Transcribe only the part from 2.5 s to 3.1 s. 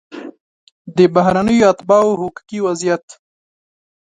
وضعیت